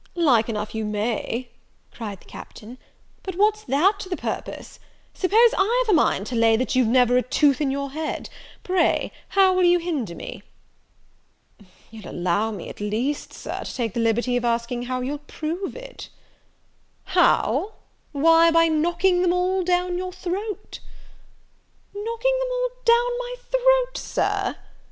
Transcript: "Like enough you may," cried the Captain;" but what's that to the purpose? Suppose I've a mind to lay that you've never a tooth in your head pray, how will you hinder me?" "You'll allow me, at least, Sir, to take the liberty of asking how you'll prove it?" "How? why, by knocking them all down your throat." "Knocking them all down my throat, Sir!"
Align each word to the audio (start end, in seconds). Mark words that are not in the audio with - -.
"Like 0.15 0.49
enough 0.49 0.73
you 0.73 0.83
may," 0.83 1.49
cried 1.91 2.21
the 2.21 2.25
Captain;" 2.25 2.79
but 3.21 3.35
what's 3.35 3.63
that 3.65 3.99
to 3.99 4.09
the 4.09 4.17
purpose? 4.17 4.79
Suppose 5.13 5.53
I've 5.55 5.89
a 5.89 5.93
mind 5.93 6.25
to 6.25 6.35
lay 6.35 6.55
that 6.57 6.73
you've 6.75 6.87
never 6.87 7.17
a 7.17 7.21
tooth 7.21 7.61
in 7.61 7.69
your 7.69 7.91
head 7.91 8.27
pray, 8.63 9.11
how 9.37 9.53
will 9.53 9.61
you 9.61 9.77
hinder 9.77 10.15
me?" 10.15 10.41
"You'll 11.91 12.09
allow 12.09 12.49
me, 12.49 12.67
at 12.67 12.79
least, 12.79 13.31
Sir, 13.31 13.63
to 13.63 13.75
take 13.75 13.93
the 13.93 13.99
liberty 13.99 14.35
of 14.37 14.43
asking 14.43 14.85
how 14.89 15.01
you'll 15.01 15.19
prove 15.19 15.75
it?" 15.75 16.09
"How? 17.13 17.73
why, 18.11 18.49
by 18.49 18.69
knocking 18.69 19.21
them 19.21 19.33
all 19.33 19.63
down 19.63 19.99
your 19.99 20.11
throat." 20.11 20.79
"Knocking 21.93 22.39
them 22.39 22.49
all 22.51 22.69
down 22.85 23.17
my 23.19 23.35
throat, 23.51 23.97
Sir!" 23.99 24.55